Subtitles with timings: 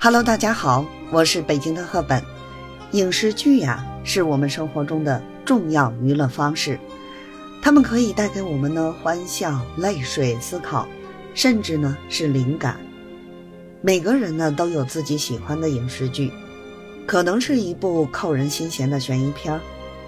[0.00, 2.22] Hello，大家好，我是北京的赫本。
[2.92, 6.78] 影视剧呀，是我们生活中的重要娱乐方式，
[7.60, 10.86] 它们可以带给我们呢欢笑、泪水、思考，
[11.34, 12.76] 甚至呢是灵感。
[13.80, 16.30] 每个人呢都有自己喜欢的影视剧，
[17.04, 19.60] 可能是一部扣人心弦的悬疑片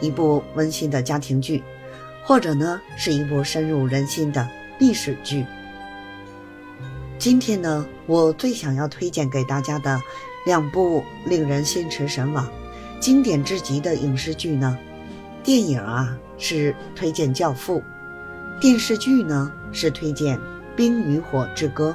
[0.00, 1.60] 一部温馨的家庭剧，
[2.22, 5.44] 或者呢是一部深入人心的历史剧。
[7.22, 10.02] 今天呢，我最想要推荐给大家的
[10.44, 12.50] 两部令人心驰神往、
[12.98, 14.76] 经典至极的影视剧呢，
[15.44, 17.80] 电影啊是推荐《教父》，
[18.60, 20.36] 电视剧呢是推荐
[20.74, 21.90] 《冰与火之歌》。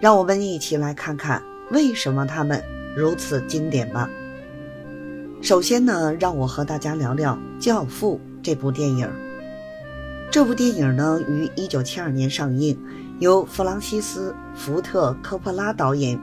[0.00, 1.42] 让我们一起来看看
[1.72, 2.62] 为什么他们
[2.96, 4.08] 如此经典吧。
[5.42, 9.10] 首先呢，让我和大家聊聊《教父》这部电影。
[10.30, 12.78] 这部电影呢，于1972年上映。
[13.20, 16.20] 由弗朗西斯·福特·科波拉导演，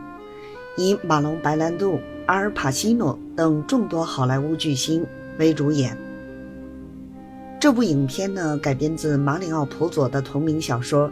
[0.75, 5.05] 以马龙·白兰度、阿尔·帕西诺等众多好莱坞巨星
[5.39, 5.97] 为主演。
[7.61, 11.09] 这部影片呢改编自马里奥·普佐的同名小说，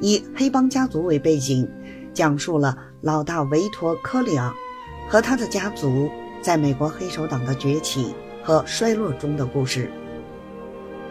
[0.00, 1.68] 以黑帮家族为背景，
[2.14, 4.54] 讲述了老大维托·科里昂
[5.10, 6.08] 和他的家族
[6.40, 9.90] 在美国黑手党的崛起和衰落中的故事。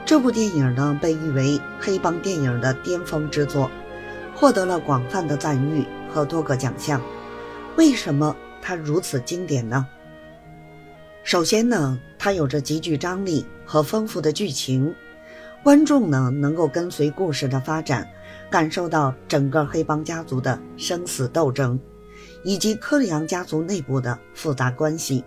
[0.08, 3.70] 这部电影呢被誉为黑帮电影的巅峰之作。
[4.42, 7.00] 获得了广泛的赞誉和多个奖项。
[7.78, 9.86] 为什么它如此经典呢？
[11.24, 14.96] 首先呢，它有着极具张力和丰富的剧情，
[15.62, 18.10] 观众呢能够跟随故事的发展，
[18.50, 21.80] 感受到整个黑帮家族的生死斗争，
[22.44, 25.24] 以及柯里昂家族内部的复杂关系。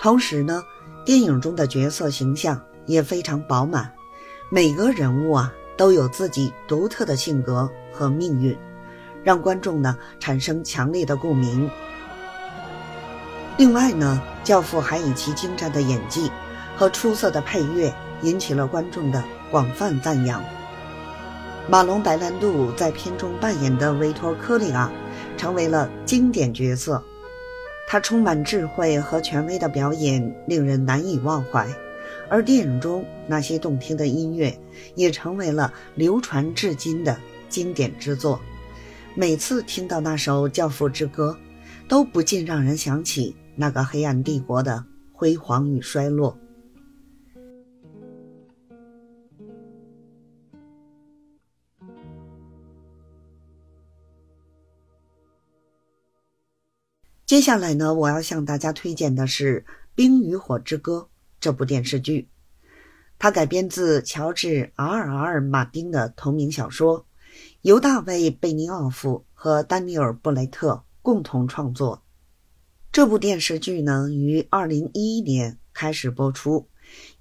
[0.00, 0.60] 同时呢，
[1.04, 3.88] 电影中的角色形象也非常饱满，
[4.50, 7.66] 每个人物啊都有自己独特的性格。
[7.92, 8.56] 和命运，
[9.22, 11.68] 让观众呢产生强烈的共鸣。
[13.58, 16.30] 另外呢，教父还以其精湛的演技
[16.76, 20.42] 和出色的配乐引起了观众的广泛赞扬。
[21.68, 24.90] 马龙·白兰度在片中扮演的维托·科里昂
[25.36, 27.02] 成为了经典角色，
[27.86, 31.68] 他充满智慧和权威的表演令人难以忘怀，
[32.30, 34.56] 而电影中那些动听的音乐
[34.94, 37.18] 也成为了流传至今的。
[37.50, 38.40] 经典之作，
[39.16, 41.36] 每次听到那首《教父之歌》，
[41.88, 46.38] 都不禁让人想起那个黑暗帝国的辉煌与衰落。
[57.26, 59.64] 接下来呢，我要向大家推荐的是
[59.96, 61.08] 《冰与火之歌》
[61.40, 62.28] 这部电视剧，
[63.18, 67.06] 它改编自乔治·阿尔尔马丁的同名小说。
[67.62, 72.02] 由大卫·贝尼奥夫和丹尼尔·布雷特共同创作。
[72.90, 76.68] 这部电视剧呢，于2011年开始播出，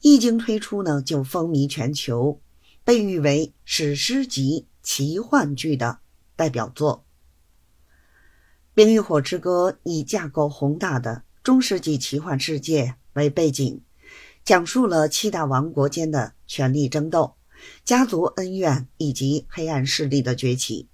[0.02, 2.42] 一经推出呢，就风靡全球，
[2.84, 6.00] 被誉为史诗级奇幻剧的
[6.36, 7.06] 代表作。
[8.74, 13.82] 《冰与火之歌》以架构宏大的中世纪奇幻世界为背景，
[14.50, 17.36] 讲述了七大王国间的权力争斗。
[17.86, 20.90] 家族恩怨以及黑暗势力的崛起，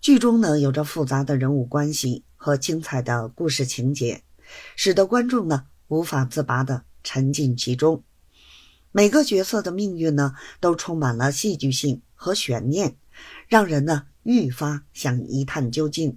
[0.00, 4.22] 剧中呢有着复杂的人物关系和精彩的故事情节，
[4.76, 8.04] 使得观众呢无法自拔地沉浸其中。
[8.92, 12.96] 每个角色的命运呢都充满了戏剧性和悬念，
[13.48, 16.16] 让人呢愈发想一探究竟。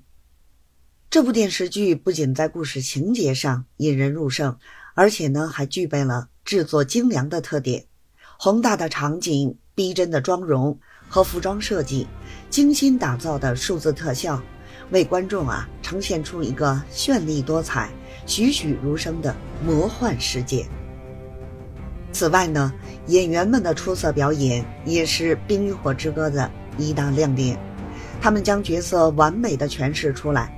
[1.10, 4.60] 这部电视剧不仅在故事情节上引人入胜，
[4.94, 7.86] 而且呢还具备了制作精良的特点。
[8.38, 12.06] 宏大的场景、逼真的妆容和服装设计、
[12.50, 14.44] 精心打造的数字特效，
[14.90, 17.90] 为观众啊呈现出一个绚丽多彩、
[18.26, 19.34] 栩栩如生的
[19.66, 20.68] 魔幻世界。
[22.12, 22.74] 此外呢，
[23.08, 27.58] 演员们的出色表演也是《冰与火之歌》的一大亮点，
[28.20, 30.54] 他们将角色完美的诠释出来，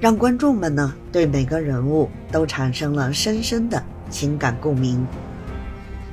[0.00, 5.06] 让观众们呢对每个人物都产生了深深的情感共鸣。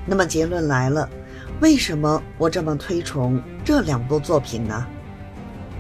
[0.06, 1.10] 那么结论来了，
[1.62, 4.86] 为什么我这么推崇这两部作品呢？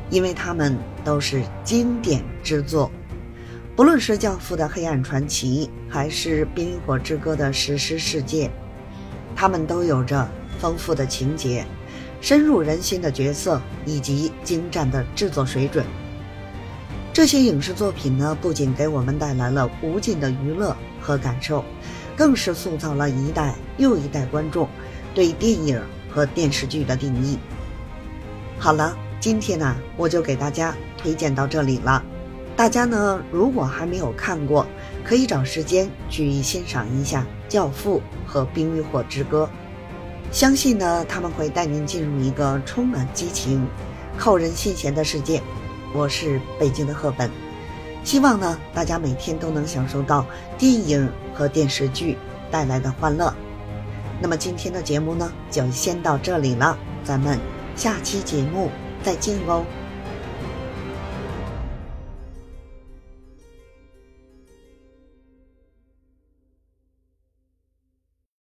[0.09, 2.91] 因为它们都是经典之作，
[3.75, 8.49] 不论是《教父》的黑暗传奇，还是《冰与火之歌》的史诗世界，
[9.35, 10.29] 它们都有着
[10.59, 11.65] 丰富的情节、
[12.21, 15.83] 深入人心的角色以及精湛的制作水准。
[17.11, 21.63] 这些影视作品呢，不仅给我们带来了无尽的娱乐和感受。
[22.15, 24.68] 更是塑造了一代又一代观众
[25.13, 27.38] 对电影和电视剧的定义。
[28.60, 32.04] 好了，今天呢，我就给大家推荐到这里了。
[32.56, 34.65] 大家呢，如果还没有看过，
[35.04, 38.00] 可以找时间去欣赏一下《教父》
[38.31, 39.50] 和《冰与火之歌》，
[40.36, 43.68] 相信呢，他们会带您进入一个充满激情、
[44.18, 45.42] 扣人心弦的世界。
[45.95, 47.30] 我是北京的赫本，
[48.03, 50.25] 希望呢，大家每天都能享受到
[50.57, 52.17] 电影和电视剧
[52.51, 53.33] 带来的欢乐。
[54.21, 57.39] 那么今天的节目呢，就先到这里了，咱们
[57.75, 58.69] 下期节目
[59.03, 59.65] 再见喽。